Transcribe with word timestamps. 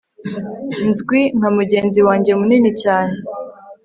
Nzwi 0.89 1.21
nka 1.37 1.49
mugenzi 1.57 1.99
wanjye 2.07 2.31
munini 2.39 2.71
cyane 2.81 3.13